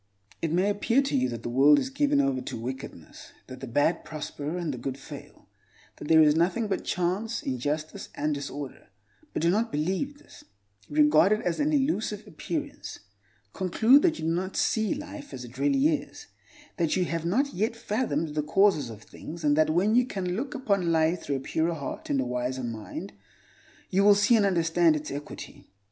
[0.41, 3.67] It may appear to you that the world is given over to wickedness; that the
[3.67, 5.47] bad prosper, and the good fail;
[5.97, 8.87] that there is nothing but chance, injustice, and disorder.
[9.31, 10.43] But do not believe this:
[10.89, 13.01] regard it as an elusive appearance.
[13.53, 16.25] Conclude that you do not see life as it really is;
[16.77, 20.35] that you have not yet fathomed the causes of things, and that when you can
[20.35, 23.13] look upon life through a purer heart and a wiser mind,
[23.91, 25.67] you will see and understand its equity.